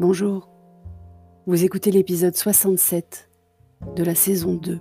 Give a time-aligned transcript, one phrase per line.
[0.00, 0.48] Bonjour,
[1.46, 3.28] vous écoutez l'épisode 67
[3.96, 4.78] de la saison 2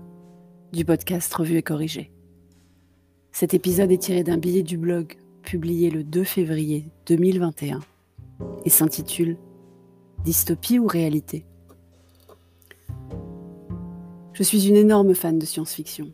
[0.71, 2.13] du podcast Revue et Corrigé.
[3.33, 7.81] Cet épisode est tiré d'un billet du blog publié le 2 février 2021
[8.63, 9.35] et s'intitule
[10.23, 11.45] Dystopie ou réalité?
[14.31, 16.13] Je suis une énorme fan de science-fiction,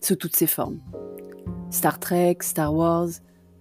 [0.00, 0.80] sous toutes ses formes.
[1.70, 3.10] Star Trek, Star Wars,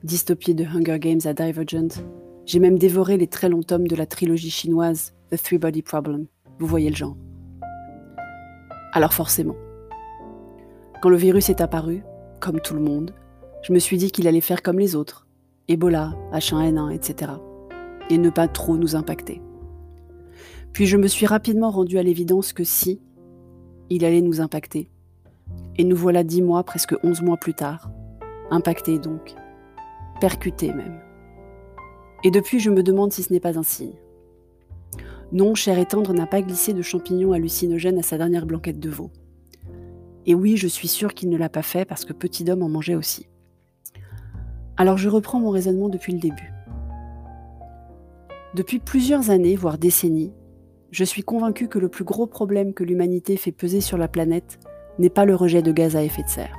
[0.06, 2.02] dystopie de Hunger Games à Divergent,
[2.46, 6.26] j'ai même dévoré les très longs tomes de la trilogie chinoise The Three Body Problem.
[6.60, 7.16] Vous voyez le genre.
[8.92, 9.56] Alors forcément,
[11.02, 12.04] quand le virus est apparu,
[12.40, 13.14] comme tout le monde,
[13.64, 15.26] je me suis dit qu'il allait faire comme les autres,
[15.68, 17.32] Ebola, H1N1, etc.,
[18.10, 19.42] et ne pas trop nous impacter.
[20.74, 23.02] Puis je me suis rapidement rendu à l'évidence que si,
[23.90, 24.90] il allait nous impacter.
[25.78, 27.90] Et nous voilà dix mois, presque onze mois plus tard,
[28.52, 29.34] impactés donc,
[30.20, 31.00] percutés même.
[32.24, 33.96] Et depuis, je me demande si ce n'est pas un signe.
[35.34, 38.90] Non, cher et tendre n'a pas glissé de champignons hallucinogènes à sa dernière blanquette de
[38.90, 39.12] veau.
[40.26, 42.70] Et oui, je suis sûre qu'il ne l'a pas fait parce que Petit Homme en
[42.70, 43.28] mangeait aussi.
[44.78, 46.54] Alors je reprends mon raisonnement depuis le début.
[48.56, 50.32] Depuis plusieurs années, voire décennies,
[50.92, 54.60] je suis convaincue que le plus gros problème que l'humanité fait peser sur la planète
[55.00, 56.56] n'est pas le rejet de gaz à effet de serre.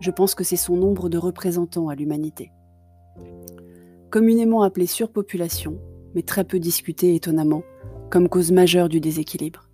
[0.00, 2.50] Je pense que c'est son nombre de représentants à l'humanité
[4.10, 5.78] communément appelée surpopulation,
[6.14, 7.62] mais très peu discutée étonnamment,
[8.10, 9.68] comme cause majeure du déséquilibre.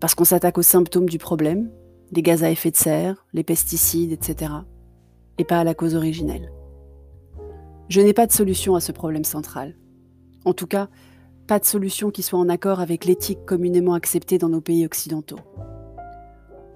[0.00, 1.70] Parce qu'on s'attaque aux symptômes du problème,
[2.12, 4.52] les gaz à effet de serre, les pesticides, etc.,
[5.38, 6.52] et pas à la cause originelle.
[7.88, 9.76] Je n'ai pas de solution à ce problème central.
[10.44, 10.88] En tout cas,
[11.46, 15.38] pas de solution qui soit en accord avec l'éthique communément acceptée dans nos pays occidentaux.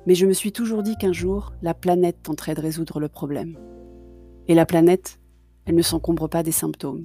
[0.06, 3.58] Mais je me suis toujours dit qu'un jour, la planète tenterait de résoudre le problème.
[4.48, 5.20] Et la planète,
[5.66, 7.04] elle ne s'encombre pas des symptômes.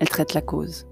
[0.00, 0.86] Elle traite la cause.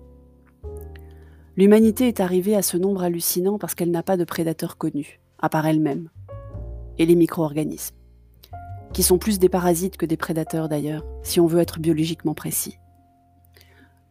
[1.57, 5.49] L'humanité est arrivée à ce nombre hallucinant parce qu'elle n'a pas de prédateurs connus, à
[5.49, 6.11] part elle-même,
[6.99, 7.97] et les micro-organismes,
[8.93, 12.79] qui sont plus des parasites que des prédateurs d'ailleurs, si on veut être biologiquement précis.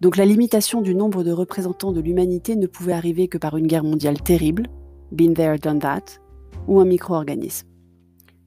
[0.01, 3.67] Donc la limitation du nombre de représentants de l'humanité ne pouvait arriver que par une
[3.67, 4.67] guerre mondiale terrible,
[5.11, 6.03] been there, done that,
[6.67, 7.67] ou un micro-organisme.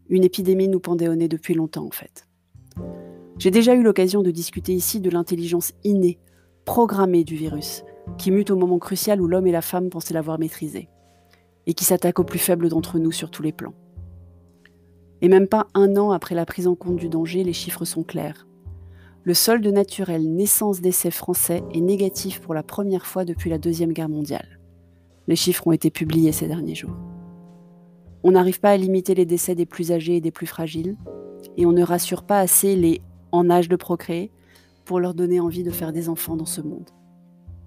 [0.09, 2.28] Une épidémie nous pendait au nez depuis longtemps en fait.
[3.39, 6.19] J'ai déjà eu l'occasion de discuter ici de l'intelligence innée,
[6.65, 7.85] programmée du virus,
[8.19, 10.89] qui mute au moment crucial où l'homme et la femme pensaient l'avoir maîtrisé,
[11.67, 13.75] et qui s'attaque aux plus faibles d'entre nous sur tous les plans.
[15.23, 18.03] Et même pas un an après la prise en compte du danger, les chiffres sont
[18.03, 18.49] clairs.
[19.23, 23.93] Le solde naturel naissance d'essais français est négatif pour la première fois depuis la Deuxième
[23.93, 24.59] Guerre mondiale.
[25.29, 26.97] Les chiffres ont été publiés ces derniers jours.
[28.25, 30.97] On n'arrive pas à limiter les décès des plus âgés et des plus fragiles,
[31.57, 33.01] et on ne rassure pas assez les
[33.33, 34.31] en âge de procréer
[34.85, 36.91] pour leur donner envie de faire des enfants dans ce monde.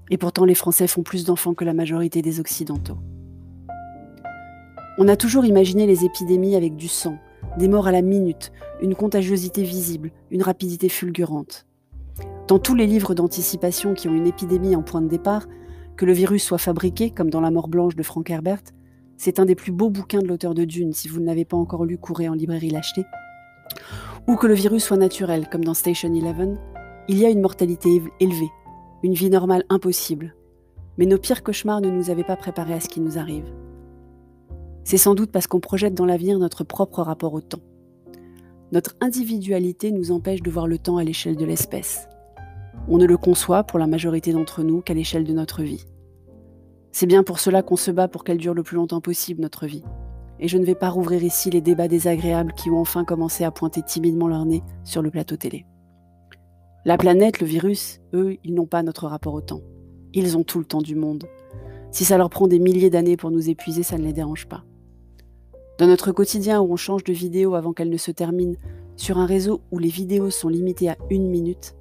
[0.09, 2.97] Et pourtant, les Français font plus d'enfants que la majorité des Occidentaux.
[4.97, 7.17] On a toujours imaginé les épidémies avec du sang,
[7.57, 8.51] des morts à la minute,
[8.81, 11.65] une contagiosité visible, une rapidité fulgurante.
[12.47, 15.47] Dans tous les livres d'anticipation qui ont une épidémie en point de départ,
[15.95, 18.63] que le virus soit fabriqué, comme dans La mort blanche de Frank Herbert,
[19.17, 20.93] c'est un des plus beaux bouquins de l'auteur de Dune.
[20.93, 23.05] Si vous ne l'avez pas encore lu, courez en librairie l'acheter
[24.27, 26.57] ou que le virus soit naturel, comme dans Station Eleven,
[27.07, 28.51] il y a une mortalité élevée,
[29.03, 30.35] une vie normale impossible.
[30.97, 33.51] Mais nos pires cauchemars ne nous avaient pas préparés à ce qui nous arrive.
[34.83, 37.61] C'est sans doute parce qu'on projette dans l'avenir notre propre rapport au temps.
[38.71, 42.07] Notre individualité nous empêche de voir le temps à l'échelle de l'espèce.
[42.87, 45.85] On ne le conçoit, pour la majorité d'entre nous, qu'à l'échelle de notre vie.
[46.91, 49.65] C'est bien pour cela qu'on se bat pour qu'elle dure le plus longtemps possible, notre
[49.65, 49.83] vie
[50.41, 53.51] et je ne vais pas rouvrir ici les débats désagréables qui ont enfin commencé à
[53.51, 55.65] pointer timidement leur nez sur le plateau télé.
[56.83, 59.61] La planète, le virus, eux, ils n'ont pas notre rapport au temps.
[60.13, 61.25] Ils ont tout le temps du monde.
[61.91, 64.63] Si ça leur prend des milliers d'années pour nous épuiser, ça ne les dérange pas.
[65.77, 68.57] Dans notre quotidien où on change de vidéo avant qu'elle ne se termine,
[68.95, 71.75] sur un réseau où les vidéos sont limitées à une minute,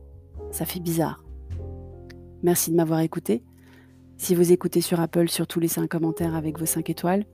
[0.50, 1.24] ça fait bizarre.
[2.42, 3.42] Merci de m'avoir écouté.
[4.18, 7.24] Si vous écoutez sur Apple, surtout laissez un commentaire avec vos 5 étoiles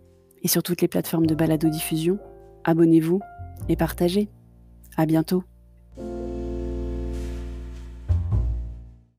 [0.46, 2.20] et sur toutes les plateformes de balado-diffusion.
[2.62, 3.18] Abonnez-vous
[3.68, 4.30] et partagez.
[4.96, 5.42] À bientôt.